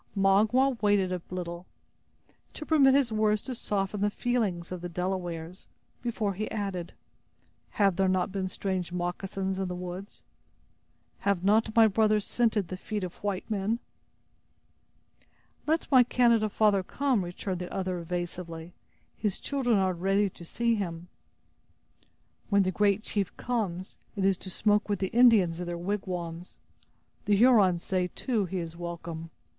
[0.17, 1.67] Magua waited a little,
[2.53, 5.67] to permit his words to soften the feelings of the Delawares,
[6.01, 6.93] before he added:
[7.77, 10.23] "Have there not been strange moccasins in the woods?
[11.19, 13.77] Have not my brothers scented the feet of white men?"
[15.67, 18.73] "Let my Canada father come," returned the other, evasively;
[19.15, 21.09] "his children are ready to see him."
[22.49, 26.57] "When the great chief comes, it is to smoke with the Indians in their wigwams.
[27.25, 29.29] The Hurons say, too, he is welcome.